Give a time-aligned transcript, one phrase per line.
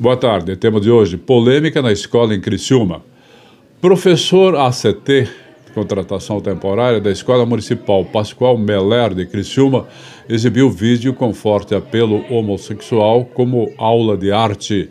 [0.00, 0.54] Boa tarde.
[0.54, 3.02] Tema de hoje: polêmica na escola em Criciúma.
[3.80, 5.28] Professor ACT,
[5.74, 9.88] contratação temporária da Escola Municipal Pascoal Meller de Criciúma,
[10.28, 14.88] exibiu vídeo com forte apelo homossexual como aula de arte.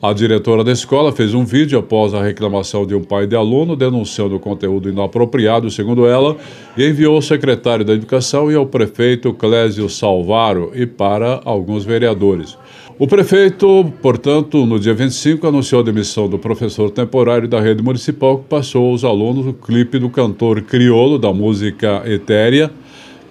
[0.00, 3.74] A diretora da escola fez um vídeo após a reclamação de um pai de aluno
[3.74, 6.36] denunciando conteúdo inapropriado, segundo ela,
[6.76, 12.56] e enviou ao secretário da Educação e ao prefeito Clésio Salvaro e para alguns vereadores.
[12.96, 18.38] O prefeito, portanto, no dia 25, anunciou a demissão do professor temporário da rede municipal
[18.38, 22.70] que passou aos alunos o clipe do cantor criolo da música Etérea,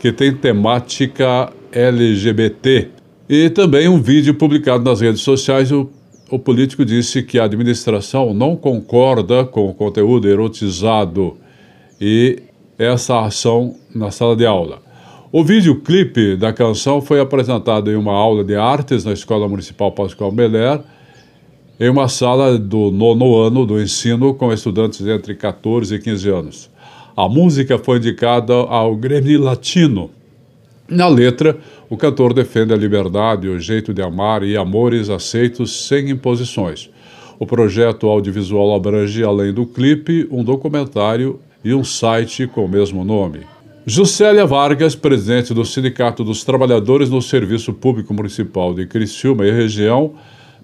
[0.01, 2.89] que tem temática LGBT.
[3.29, 5.71] E também um vídeo publicado nas redes sociais,
[6.29, 11.37] o político disse que a administração não concorda com o conteúdo erotizado
[11.99, 12.43] e
[12.77, 14.81] essa ação na sala de aula.
[15.31, 20.31] O videoclipe da canção foi apresentado em uma aula de artes na Escola Municipal Pascoal
[20.31, 20.81] Meller,
[21.79, 26.69] em uma sala do nono ano do ensino com estudantes entre 14 e 15 anos.
[27.15, 30.11] A música foi indicada ao Grêmio Latino,
[30.89, 31.57] na letra,
[31.89, 36.89] o cantor defende a liberdade, o jeito de amar e amores aceitos sem imposições.
[37.39, 43.03] O projeto audiovisual abrange, além do clipe, um documentário e um site com o mesmo
[43.03, 43.41] nome.
[43.85, 50.15] Juscelia Vargas, presidente do Sindicato dos Trabalhadores no Serviço Público Municipal de Criciúma e região,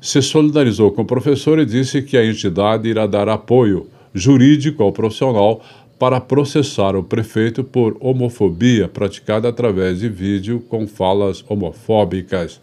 [0.02, 4.92] se solidarizou com o professor e disse que a entidade irá dar apoio jurídico ao
[4.92, 5.62] profissional
[6.04, 12.60] para processar o prefeito por homofobia praticada através de vídeo com falas homofóbicas.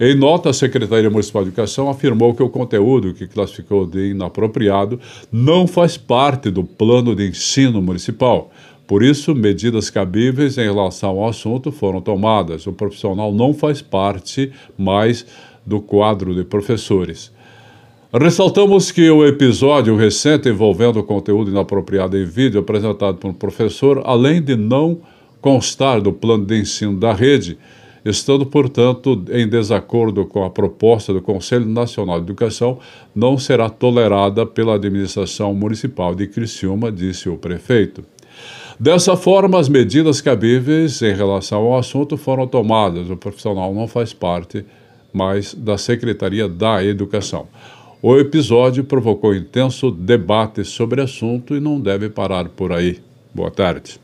[0.00, 4.98] Em nota, a Secretaria Municipal de Educação afirmou que o conteúdo que classificou de inapropriado
[5.30, 8.50] não faz parte do plano de ensino municipal.
[8.88, 12.66] Por isso, medidas cabíveis em relação ao assunto foram tomadas.
[12.66, 15.24] O profissional não faz parte mais
[15.64, 17.30] do quadro de professores.
[18.16, 24.40] Ressaltamos que o episódio recente envolvendo conteúdo inapropriado em vídeo apresentado por um professor, além
[24.40, 25.00] de não
[25.40, 27.58] constar do plano de ensino da rede,
[28.04, 32.78] estando, portanto, em desacordo com a proposta do Conselho Nacional de Educação,
[33.12, 38.04] não será tolerada pela administração municipal de Criciúma, disse o prefeito.
[38.78, 43.10] Dessa forma, as medidas cabíveis em relação ao assunto foram tomadas.
[43.10, 44.64] O profissional não faz parte
[45.12, 47.48] mais da Secretaria da Educação.
[48.06, 53.00] O episódio provocou intenso debate sobre assunto e não deve parar por aí.
[53.32, 53.98] Boa tarde.